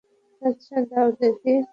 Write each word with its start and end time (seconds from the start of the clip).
আচ্ছা, 0.41 0.75
দাও 0.89 1.09
দেখি। 1.19 1.53